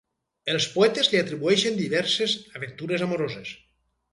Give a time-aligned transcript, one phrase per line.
[0.53, 3.57] Els poetes li atribueixen diverses aventures amoroses.